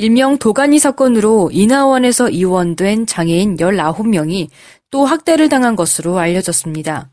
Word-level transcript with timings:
일명 0.00 0.38
도가니 0.38 0.78
사건으로 0.78 1.50
인하원에서 1.52 2.30
이원된 2.30 3.06
장애인 3.06 3.56
19명이 3.56 4.46
또 4.92 5.04
학대를 5.04 5.48
당한 5.48 5.74
것으로 5.74 6.18
알려졌습니다. 6.18 7.10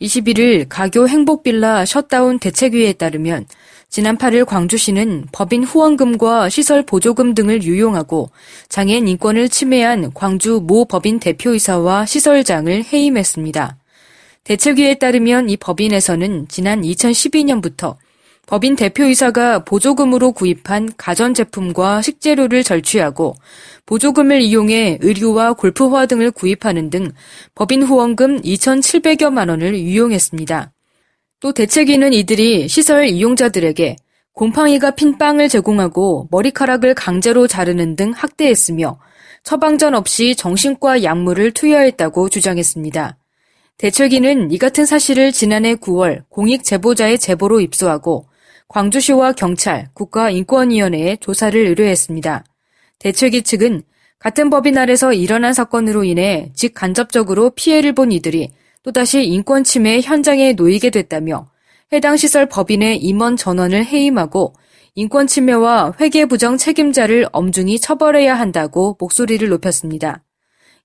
21일 0.00 0.64
가교 0.70 1.06
행복빌라 1.06 1.84
셧다운 1.84 2.38
대책위에 2.38 2.94
따르면 2.94 3.44
지난 3.90 4.16
8일 4.16 4.46
광주시는 4.46 5.26
법인 5.32 5.64
후원금과 5.64 6.48
시설 6.48 6.82
보조금 6.82 7.34
등을 7.34 7.62
유용하고 7.62 8.30
장애인 8.70 9.06
인권을 9.06 9.50
침해한 9.50 10.10
광주 10.14 10.62
모 10.66 10.86
법인 10.86 11.20
대표이사와 11.20 12.06
시설장을 12.06 12.84
해임했습니다. 12.84 13.76
대책위에 14.44 14.94
따르면 14.94 15.50
이 15.50 15.58
법인에서는 15.58 16.46
지난 16.48 16.80
2012년부터 16.80 17.96
법인 18.46 18.76
대표이사가 18.76 19.64
보조금으로 19.64 20.32
구입한 20.32 20.90
가전제품과 20.96 22.02
식재료를 22.02 22.62
절취하고 22.62 23.34
보조금을 23.86 24.42
이용해 24.42 24.98
의류와 25.00 25.54
골프화 25.54 26.06
등을 26.06 26.30
구입하는 26.30 26.90
등 26.90 27.10
법인 27.54 27.82
후원금 27.82 28.42
2,700여만 28.42 29.48
원을 29.48 29.78
유용했습니다. 29.78 30.72
또 31.40 31.52
대책위는 31.52 32.12
이들이 32.12 32.68
시설 32.68 33.08
이용자들에게 33.08 33.96
곰팡이가 34.34 34.92
핀 34.92 35.16
빵을 35.16 35.48
제공하고 35.48 36.28
머리카락을 36.30 36.94
강제로 36.94 37.46
자르는 37.46 37.96
등 37.96 38.12
학대했으며 38.14 38.98
처방전 39.42 39.94
없이 39.94 40.34
정신과 40.34 41.02
약물을 41.02 41.52
투여했다고 41.52 42.30
주장했습니다. 42.30 43.16
대책위는 43.78 44.50
이 44.52 44.58
같은 44.58 44.86
사실을 44.86 45.32
지난해 45.32 45.74
9월 45.74 46.24
공익 46.28 46.64
제보자의 46.64 47.18
제보로 47.18 47.60
입수하고 47.60 48.26
광주시와 48.68 49.32
경찰, 49.32 49.88
국가인권위원회에 49.94 51.16
조사를 51.16 51.58
의뢰했습니다. 51.58 52.44
대책위 52.98 53.42
측은 53.42 53.82
같은 54.18 54.48
법인 54.50 54.78
아래서 54.78 55.12
일어난 55.12 55.52
사건으로 55.52 56.04
인해 56.04 56.50
직간접적으로 56.54 57.50
피해를 57.50 57.92
본 57.92 58.10
이들이 58.10 58.50
또다시 58.82 59.24
인권 59.24 59.64
침해 59.64 60.00
현장에 60.00 60.54
놓이게 60.54 60.90
됐다며 60.90 61.46
해당 61.92 62.16
시설 62.16 62.48
법인의 62.48 62.98
임원 62.98 63.36
전원을 63.36 63.84
해임하고 63.84 64.54
인권 64.94 65.26
침해와 65.26 65.94
회계 66.00 66.24
부정 66.24 66.56
책임자를 66.56 67.26
엄중히 67.32 67.78
처벌해야 67.78 68.34
한다고 68.34 68.96
목소리를 68.98 69.48
높였습니다. 69.48 70.22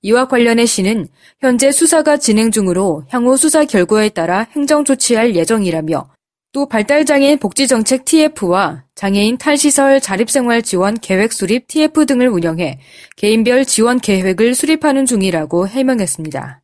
이와 0.01 0.27
관련해 0.27 0.65
시는 0.65 1.07
현재 1.39 1.71
수사가 1.71 2.17
진행 2.17 2.51
중으로 2.51 3.03
향후 3.09 3.37
수사 3.37 3.65
결과에 3.65 4.09
따라 4.09 4.47
행정 4.51 4.83
조치할 4.83 5.35
예정이라며 5.35 6.09
또 6.51 6.67
발달장애인 6.67 7.37
복지정책 7.37 8.05
TF와 8.05 8.85
장애인 8.95 9.37
탈시설 9.37 10.01
자립생활 10.01 10.63
지원 10.63 10.95
계획 10.99 11.31
수립 11.31 11.67
TF 11.67 12.07
등을 12.07 12.27
운영해 12.27 12.79
개인별 13.17 13.65
지원 13.65 13.99
계획을 13.99 14.55
수립하는 14.55 15.05
중이라고 15.05 15.67
해명했습니다. 15.67 16.61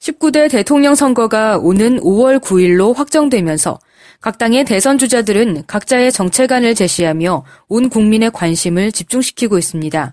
19대 0.00 0.50
대통령 0.50 0.96
선거가 0.96 1.58
오는 1.58 2.00
5월 2.00 2.40
9일로 2.40 2.92
확정되면서 2.92 3.78
각 4.20 4.36
당의 4.36 4.64
대선 4.64 4.98
주자들은 4.98 5.66
각자의 5.68 6.10
정체관을 6.10 6.74
제시하며 6.74 7.44
온 7.68 7.88
국민의 7.88 8.32
관심을 8.32 8.90
집중시키고 8.90 9.58
있습니다. 9.58 10.12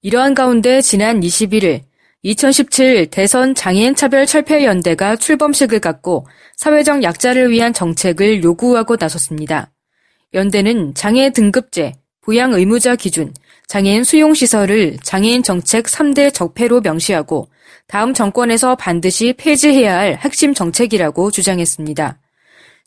이러한 0.00 0.34
가운데 0.34 0.80
지난 0.80 1.20
21일 1.20 1.82
2017 2.26 3.06
대선 3.12 3.54
장애인 3.54 3.94
차별 3.94 4.26
철폐 4.26 4.64
연대가 4.64 5.14
출범식을 5.14 5.78
갖고 5.78 6.26
사회적 6.56 7.04
약자를 7.04 7.52
위한 7.52 7.72
정책을 7.72 8.42
요구하고 8.42 8.96
나섰습니다. 8.98 9.70
연대는 10.34 10.94
장애 10.94 11.30
등급제, 11.30 11.92
부양 12.22 12.52
의무자 12.52 12.96
기준, 12.96 13.32
장애인 13.68 14.02
수용 14.02 14.34
시설을 14.34 14.96
장애인 15.04 15.44
정책 15.44 15.84
3대 15.84 16.34
적폐로 16.34 16.80
명시하고 16.80 17.48
다음 17.86 18.12
정권에서 18.12 18.74
반드시 18.74 19.32
폐지해야 19.32 19.96
할 19.96 20.16
핵심 20.16 20.52
정책이라고 20.52 21.30
주장했습니다. 21.30 22.18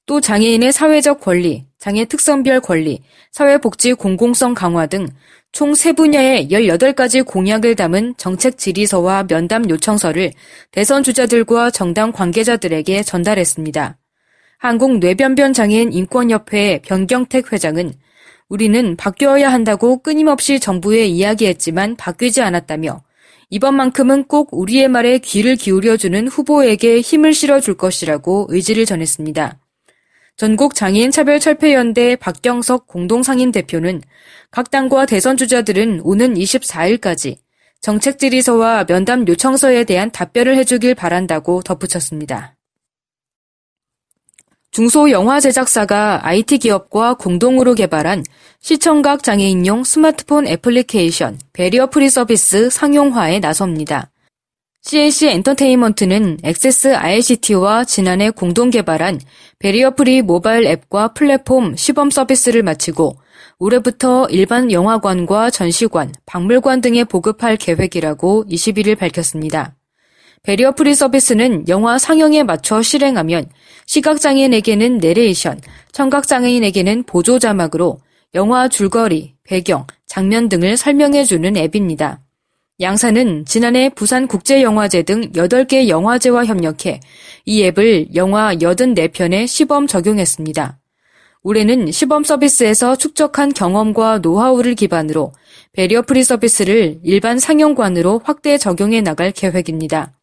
또 0.10 0.20
장애인의 0.20 0.72
사회적 0.72 1.22
권리, 1.22 1.66
장애 1.78 2.04
특성별 2.04 2.62
권리, 2.62 3.04
사회복지 3.32 3.94
공공성 3.94 4.56
강화 4.56 4.88
등총 4.88 5.74
3분야의 5.74 6.50
18가지 6.50 7.24
공약을 7.24 7.76
담은 7.76 8.16
정책 8.18 8.58
질의서와 8.58 9.28
면담 9.28 9.70
요청서를 9.70 10.32
대선 10.72 11.04
주자들과 11.04 11.70
정당 11.70 12.12
관계자들에게 12.12 13.04
전달했습니다. 13.04 14.00
한국 14.58 14.98
뇌변변 14.98 15.54
장애인 15.54 15.94
인권협회 15.94 16.82
변경택 16.84 17.54
회장은 17.54 17.94
우리는 18.48 18.96
바뀌어야 18.96 19.54
한다고 19.54 20.02
끊임없이 20.02 20.60
정부에 20.60 21.06
이야기했지만 21.06 21.98
바뀌지 21.98 22.42
않았다며 22.42 23.04
이번만큼은 23.52 24.24
꼭 24.24 24.50
우리의 24.54 24.88
말에 24.88 25.20
귀를 25.20 25.56
기울여주는 25.56 26.28
후보에게 26.28 27.00
힘을 27.00 27.36
실어줄 27.36 27.78
것이라고 27.78 28.48
의지를 28.50 28.88
전했습니다. 28.88 29.60
전국 30.40 30.74
장애인 30.74 31.12
차별철폐연대 31.12 32.16
박경석 32.16 32.88
공동상임 32.88 33.52
대표는 33.52 34.02
각 34.52 34.72
당과 34.72 35.06
대선 35.06 35.36
주자들은 35.36 36.00
오는 36.06 36.34
24일까지 36.34 37.36
정책 37.82 38.18
질의서와 38.18 38.86
면담 38.86 39.28
요청서에 39.28 39.84
대한 39.84 40.12
답변을 40.12 40.56
해주길 40.56 40.96
바란다고 40.96 41.62
덧붙였습니다. 41.64 42.56
중소영화 44.72 45.42
제작사가 45.42 46.26
IT 46.26 46.60
기업과 46.60 47.16
공동으로 47.16 47.76
개발한 47.76 48.24
시청각 48.62 49.24
장애인용 49.24 49.84
스마트폰 49.84 50.48
애플리케이션 50.48 51.38
barrier 51.52 51.88
free 51.88 52.10
서비스 52.10 52.70
상용화에 52.70 53.40
나섭니다. 53.40 54.10
CAC 54.82 55.28
엔터테인먼트는 55.28 56.40
액세스 56.42 56.96
ICT와 56.96 57.84
지난해 57.84 58.30
공동 58.30 58.70
개발한 58.70 59.20
barrier 59.60 59.92
free 59.92 60.22
모바일 60.22 60.66
앱과 60.66 61.14
플랫폼 61.14 61.76
시범 61.76 62.10
서비스를 62.10 62.64
마치고 62.64 63.18
올해부터 63.60 64.28
일반 64.30 64.72
영화관과 64.72 65.50
전시관, 65.50 66.14
박물관 66.26 66.80
등에 66.80 67.04
보급할 67.04 67.58
계획이라고 67.58 68.46
21일 68.50 68.98
밝혔습니다. 68.98 69.76
barrier 70.44 70.72
free 70.72 70.96
서비스는 70.96 71.68
영화 71.68 71.98
상영에 71.98 72.44
맞춰 72.44 72.82
실행하면 72.82 73.50
시각장애인에게는 73.86 75.00
내레이션, 75.00 75.60
청각장애인에게는 75.92 77.04
보조 77.04 77.38
자막으로 77.38 78.00
영화 78.34 78.70
줄거리, 78.70 79.36
배경, 79.44 79.86
장면 80.08 80.48
등을 80.48 80.78
설명해주는 80.78 81.58
앱입니다. 81.58 82.22
양사는 82.82 83.44
지난해 83.46 83.90
부산국제영화제 83.90 85.04
등 85.04 85.32
8개 85.34 85.90
영화제와 85.90 86.46
협력해 86.46 87.02
이 87.46 87.64
앱을 87.64 88.16
영화 88.16 88.56
84편에 88.56 89.48
시범 89.48 89.86
적용했습니다. 89.86 90.80
올해는 91.44 91.92
시범 91.92 92.24
서비스에서 92.24 92.96
축적한 92.96 93.54
경험과 93.54 94.20
노하우를 94.20 94.76
기반으로 94.76 95.34
barrier 95.74 96.04
free 96.04 96.24
서비스를 96.24 97.00
일반 97.04 97.38
상영관으로 97.38 98.22
확대 98.24 98.58
적용해 98.58 99.02
나갈 99.02 99.32
계획입니다. 99.32 100.14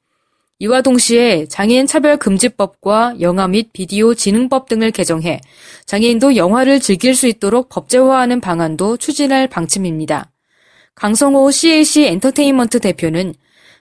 이와 0.59 0.81
동시에 0.81 1.47
장애인 1.49 1.87
차별 1.87 2.17
금지법과 2.17 3.17
영화 3.21 3.47
및 3.49 3.69
비디오 3.75 4.15
진흥법 4.15 4.71
등을 4.71 4.93
개정해 4.93 5.43
장애인도 5.85 6.37
영화를 6.37 6.81
즐길 6.81 7.15
수 7.15 7.27
있도록 7.27 7.69
법제화하는 7.69 8.41
방안도 8.41 8.97
추진할 8.97 9.47
방침입니다. 9.47 10.31
강성호 10.97 11.51
CAC 11.51 12.05
엔터테인먼트 12.07 12.81
대표는 12.81 13.35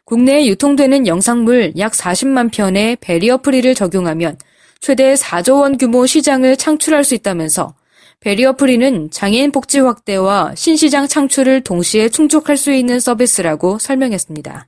국내에 0.03 0.45
유통되는 0.47 1.07
영상물 1.07 1.73
약 1.77 1.93
40만 1.93 2.53
편의 2.53 2.97
barrier 2.97 3.37
free를 3.37 3.73
적용하면 3.73 4.37
최대 4.81 5.13
4조 5.13 5.61
원 5.61 5.77
규모 5.77 6.05
시장을 6.05 6.57
창출할 6.57 7.03
수 7.05 7.15
있다면서 7.15 7.73
barrier 8.19 8.53
free는 8.57 9.09
장애인 9.09 9.51
복지 9.51 9.79
확대와 9.79 10.55
신시장 10.55 11.07
창출을 11.07 11.61
동시에 11.61 12.09
충족할 12.09 12.57
수 12.57 12.73
있는 12.73 12.99
서비스라고 12.99 13.79
설명했습니다. 13.79 14.67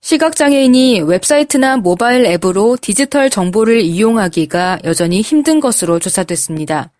시각장애인이 0.00 1.02
웹사이트나 1.02 1.76
모바일 1.76 2.24
앱으로 2.24 2.78
디지털 2.80 3.28
정보를 3.28 3.82
이용하기가 3.82 4.80
여전히 4.84 5.20
힘든 5.20 5.60
것으로 5.60 5.98
조사됐습니다. 5.98 6.90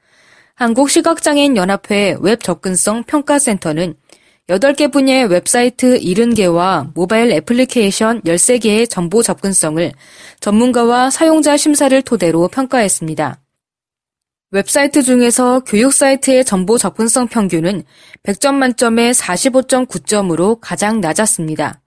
한국시각장애인 0.60 1.56
연합회 1.56 2.18
웹 2.20 2.40
접근성 2.40 3.04
평가센터는 3.04 3.94
8개 4.46 4.92
분야의 4.92 5.24
웹사이트 5.30 5.98
70개와 6.00 6.92
모바일 6.94 7.32
애플리케이션 7.32 8.20
13개의 8.20 8.90
정보 8.90 9.22
접근성을 9.22 9.90
전문가와 10.40 11.08
사용자 11.08 11.56
심사를 11.56 12.02
토대로 12.02 12.46
평가했습니다. 12.48 13.40
웹사이트 14.50 15.02
중에서 15.02 15.60
교육 15.60 15.94
사이트의 15.94 16.44
정보 16.44 16.76
접근성 16.76 17.28
평균은 17.28 17.84
100점 18.24 18.52
만점에 18.56 19.12
45.9점으로 19.12 20.58
가장 20.60 21.00
낮았습니다. 21.00 21.80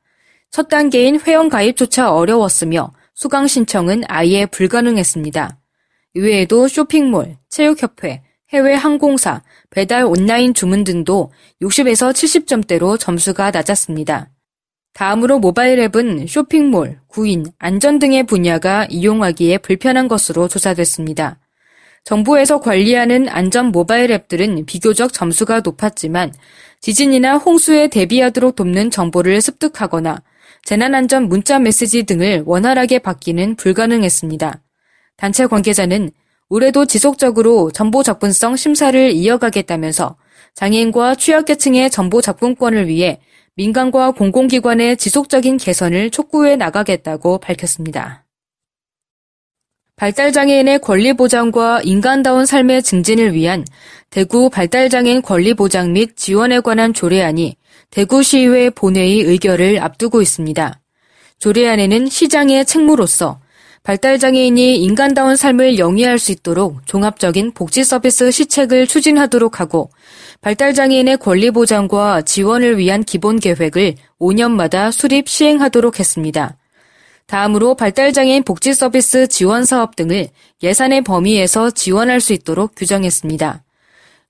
첫 0.50 0.68
단계인 0.68 1.20
회원 1.22 1.48
가입조차 1.48 2.12
어려웠으며 2.12 2.92
수강 3.14 3.46
신청은 3.46 4.06
아예 4.08 4.48
불가능했습니다. 4.48 5.60
이외에도 6.16 6.68
쇼핑몰, 6.68 7.38
체육협회, 7.50 8.23
해외 8.54 8.76
항공사, 8.76 9.42
배달 9.72 10.04
온라인 10.04 10.54
주문 10.54 10.84
등도 10.84 11.32
60에서 11.64 12.14
70점대로 12.14 13.00
점수가 13.00 13.50
낮았습니다. 13.50 14.30
다음으로 14.94 15.40
모바일 15.40 15.80
앱은 15.80 16.28
쇼핑몰, 16.28 17.00
구인, 17.08 17.48
안전 17.58 17.98
등의 17.98 18.28
분야가 18.28 18.86
이용하기에 18.92 19.58
불편한 19.58 20.08
것으로 20.08 20.48
조사됐습니다. 20.48 21.40
정부에서 22.04 22.60
관리하는 22.60 23.28
안전 23.28 23.72
모바일 23.72 24.12
앱들은 24.12 24.68
비교적 24.68 25.14
점수가 25.14 25.62
높았지만 25.62 26.32
지진이나 26.80 27.38
홍수에 27.38 27.88
대비하도록 27.88 28.56
돕는 28.56 28.92
정보를 28.92 29.42
습득하거나 29.42 30.22
재난안전 30.64 31.28
문자 31.28 31.58
메시지 31.58 32.04
등을 32.04 32.44
원활하게 32.46 33.00
받기는 33.00 33.56
불가능했습니다. 33.56 34.62
단체 35.18 35.48
관계자는 35.48 36.12
올해도 36.50 36.86
지속적으로 36.86 37.72
정보 37.72 38.04
접근성 38.04 38.56
심사를 38.56 39.12
이어가겠다면서 39.12 40.16
장애인과 40.56 41.16
취약계층의 41.16 41.90
정보 41.90 42.22
접근권을 42.22 42.88
위해 42.88 43.20
민간과 43.56 44.12
공공기관의 44.12 44.98
지속적인 44.98 45.58
개선을 45.58 46.10
촉구해 46.10 46.56
나가겠다고 46.56 47.40
밝혔습니다. 47.40 48.26
발달장애인의 49.96 50.80
권리 50.80 51.14
보장과 51.14 51.82
인간다운 51.84 52.46
삶의 52.46 52.82
증진을 52.82 53.34
위한 53.34 53.64
대구 54.10 54.50
발달장애인 54.50 55.22
권리 55.22 55.54
보장 55.54 55.94
및 55.94 56.18
지원에 56.18 56.60
관한 56.62 56.94
조례안이 56.94 57.56
대구시의회 57.92 58.72
본회의 58.72 59.22
의결을 59.22 59.80
앞두고 59.80 60.22
있습니다. 60.22 60.80
조례안에는 61.38 62.08
시장의 62.08 62.66
책무로서 62.66 63.40
발달장애인이 63.84 64.78
인간다운 64.78 65.36
삶을 65.36 65.78
영위할 65.78 66.18
수 66.18 66.32
있도록 66.32 66.88
종합적인 66.88 67.52
복지 67.52 67.84
서비스 67.84 68.32
시책을 68.32 68.88
추진하도록 68.88 69.60
하고 69.60 69.90
발달장애인의 70.40 71.18
권리 71.18 71.52
보장과 71.52 72.22
지원을 72.22 72.78
위한 72.78 73.04
기본 73.04 73.42
계획을 73.42 73.96
5년마다 74.22 74.90
수립 74.94 75.28
시행하도록 75.28 76.00
했습니다. 76.00 76.56
다음으로 77.28 77.76
발달장애인 77.76 78.44
복지 78.44 78.74
서비스 78.74 79.28
지원 79.28 79.66
사업 79.66 79.98
등을 79.98 80.30
예산의 80.62 81.02
범위에서 81.02 81.70
지원할 81.70 82.22
수 82.22 82.32
있도록 82.32 82.76
규정했습니다. 82.78 83.64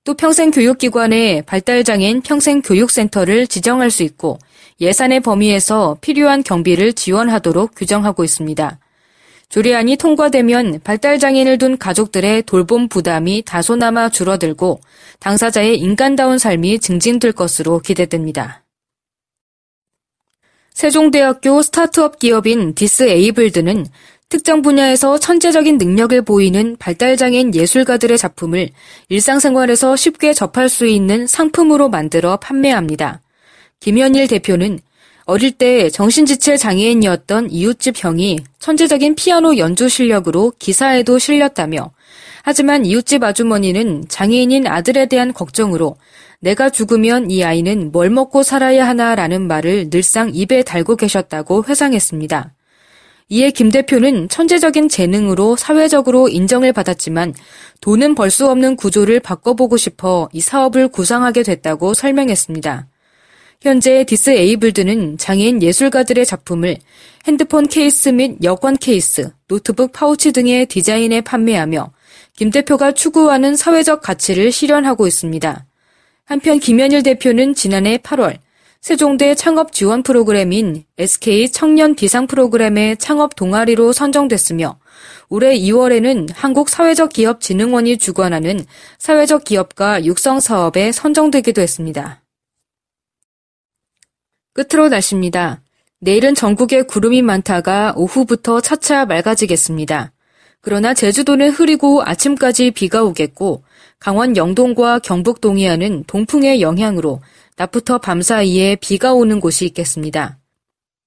또 0.02 0.14
평생교육기관에 0.14 1.42
발달장애인 1.42 2.22
평생교육센터를 2.22 3.46
지정할 3.46 3.92
수 3.92 4.02
있고 4.02 4.38
예산의 4.80 5.20
범위에서 5.20 5.96
필요한 6.00 6.42
경비를 6.42 6.92
지원하도록 6.92 7.70
규정하고 7.76 8.24
있습니다. 8.24 8.80
조례안이 9.54 9.94
통과되면 9.98 10.80
발달장애인을 10.82 11.58
둔 11.58 11.78
가족들의 11.78 12.42
돌봄 12.42 12.88
부담이 12.88 13.44
다소나마 13.46 14.08
줄어들고 14.08 14.80
당사자의 15.20 15.78
인간다운 15.78 16.38
삶이 16.38 16.80
증진될 16.80 17.30
것으로 17.30 17.78
기대됩니다. 17.78 18.64
세종대학교 20.72 21.62
스타트업 21.62 22.18
기업인 22.18 22.74
디스에이블드는 22.74 23.86
특정 24.28 24.60
분야에서 24.60 25.20
천재적인 25.20 25.78
능력을 25.78 26.20
보이는 26.22 26.74
발달장애인 26.76 27.54
예술가들의 27.54 28.18
작품을 28.18 28.70
일상생활에서 29.08 29.94
쉽게 29.94 30.32
접할 30.32 30.68
수 30.68 30.84
있는 30.88 31.28
상품으로 31.28 31.88
만들어 31.90 32.38
판매합니다. 32.38 33.20
김현일 33.78 34.26
대표는 34.26 34.80
어릴 35.26 35.52
때 35.52 35.88
정신지체 35.88 36.56
장애인이었던 36.58 37.50
이웃집 37.50 38.04
형이 38.04 38.40
천재적인 38.58 39.14
피아노 39.14 39.56
연주 39.56 39.88
실력으로 39.88 40.52
기사에도 40.58 41.18
실렸다며 41.18 41.92
하지만 42.42 42.84
이웃집 42.84 43.22
아주머니는 43.22 44.04
장애인인 44.08 44.66
아들에 44.66 45.06
대한 45.06 45.32
걱정으로 45.32 45.96
내가 46.40 46.68
죽으면 46.68 47.30
이 47.30 47.42
아이는 47.42 47.90
뭘 47.90 48.10
먹고 48.10 48.42
살아야 48.42 48.86
하나라는 48.86 49.48
말을 49.48 49.88
늘상 49.88 50.30
입에 50.34 50.62
달고 50.62 50.96
계셨다고 50.96 51.64
회상했습니다. 51.66 52.52
이에 53.30 53.50
김 53.50 53.70
대표는 53.70 54.28
천재적인 54.28 54.90
재능으로 54.90 55.56
사회적으로 55.56 56.28
인정을 56.28 56.74
받았지만 56.74 57.32
돈은 57.80 58.14
벌 58.14 58.28
수 58.30 58.46
없는 58.46 58.76
구조를 58.76 59.20
바꿔보고 59.20 59.78
싶어 59.78 60.28
이 60.34 60.42
사업을 60.42 60.88
구상하게 60.88 61.42
됐다고 61.44 61.94
설명했습니다. 61.94 62.88
현재 63.64 64.04
디스에이블드는 64.04 65.16
장애인 65.16 65.62
예술가들의 65.62 66.26
작품을 66.26 66.76
핸드폰 67.26 67.66
케이스 67.66 68.10
및 68.10 68.36
여권 68.42 68.76
케이스, 68.76 69.30
노트북 69.48 69.92
파우치 69.92 70.32
등의 70.32 70.66
디자인에 70.66 71.22
판매하며 71.22 71.90
김 72.36 72.50
대표가 72.50 72.92
추구하는 72.92 73.56
사회적 73.56 74.02
가치를 74.02 74.52
실현하고 74.52 75.06
있습니다. 75.06 75.64
한편 76.26 76.58
김현일 76.58 77.02
대표는 77.04 77.54
지난해 77.54 77.96
8월 77.96 78.36
세종대 78.82 79.34
창업 79.34 79.72
지원 79.72 80.02
프로그램인 80.02 80.84
SK 80.98 81.50
청년 81.50 81.94
비상 81.94 82.26
프로그램의 82.26 82.98
창업 82.98 83.34
동아리로 83.34 83.94
선정됐으며 83.94 84.78
올해 85.30 85.56
2월에는 85.56 86.28
한국사회적기업진흥원이 86.34 87.96
주관하는 87.96 88.66
사회적 88.98 89.44
기업가 89.44 90.04
육성 90.04 90.40
사업에 90.40 90.92
선정되기도 90.92 91.62
했습니다. 91.62 92.23
끝으로 94.54 94.88
날씨입니다. 94.88 95.60
내일은 95.98 96.34
전국에 96.34 96.82
구름이 96.82 97.22
많다가 97.22 97.92
오후부터 97.96 98.60
차차 98.60 99.04
맑아지겠습니다. 99.04 100.12
그러나 100.60 100.94
제주도는 100.94 101.50
흐리고 101.50 102.02
아침까지 102.04 102.70
비가 102.70 103.02
오겠고 103.02 103.64
강원 103.98 104.36
영동과 104.36 105.00
경북 105.00 105.40
동해안은 105.40 106.04
동풍의 106.06 106.62
영향으로 106.62 107.20
낮부터 107.56 107.98
밤 107.98 108.22
사이에 108.22 108.76
비가 108.76 109.12
오는 109.12 109.40
곳이 109.40 109.66
있겠습니다. 109.66 110.38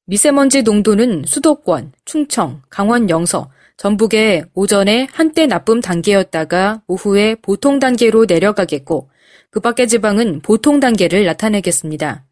미세먼지 0.05 0.61
농도는 0.61 1.23
수도권, 1.25 1.93
충청, 2.05 2.61
강원 2.69 3.09
영서, 3.09 3.49
전북에 3.77 4.43
오전에 4.53 5.07
한때 5.11 5.47
나쁨 5.47 5.81
단계였다가 5.81 6.81
오후에 6.87 7.35
보통 7.41 7.79
단계로 7.79 8.25
내려가겠고 8.25 9.09
그 9.51 9.59
밖의 9.59 9.87
지방은 9.87 10.41
보통 10.41 10.79
단계를 10.79 11.25
나타내겠습니다. 11.25 12.26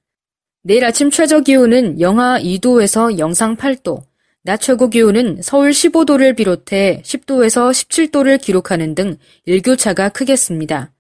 내일 0.68 0.84
아침 0.84 1.12
최저 1.12 1.42
기온은 1.42 2.02
영하 2.02 2.40
2도에서 2.40 3.20
영상 3.20 3.56
8도, 3.56 4.02
낮 4.42 4.58
최고 4.58 4.90
기온은 4.90 5.40
서울 5.44 5.70
15도를 5.70 6.36
비롯해 6.36 7.04
10도에서 7.04 7.70
17도를 7.70 8.42
기록하는 8.42 8.96
등 8.96 9.18
일교차가 9.46 10.10
크겠습니다. 10.10 10.92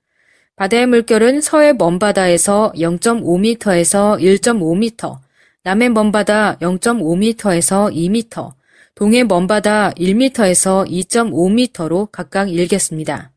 바다의 0.55 0.86
물결은 0.86 1.41
서해 1.41 1.74
먼바다에서 1.74 2.74
0.5m에서 2.75 4.22
1.5m, 4.22 5.17
남해 5.63 5.89
먼바다 5.89 6.60
0.5m에서 6.60 7.91
2m, 7.91 8.51
동해 8.93 9.24
먼바다 9.24 9.93
1m에서 9.93 10.88
2.5m로 10.88 12.10
각각 12.12 12.51
일겠습니다. 12.51 13.31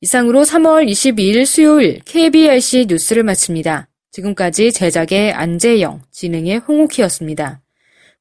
이상으로 0.00 0.44
3월 0.44 0.88
22일 0.88 1.44
수요일 1.44 2.00
KBRC 2.06 2.86
뉴스를 2.88 3.24
마칩니다. 3.24 3.88
지금까지 4.16 4.72
제작의 4.72 5.32
안재영, 5.32 6.00
진행의 6.10 6.58
홍옥희였습니다. 6.58 7.60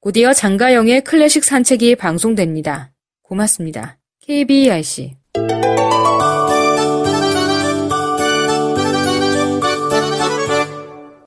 곧이어 0.02 0.34
장가영의 0.34 1.04
클래식 1.06 1.44
산책이 1.44 1.96
방송됩니다. 1.96 2.92
고맙습니다. 3.24 3.98
KBRC 4.22 5.16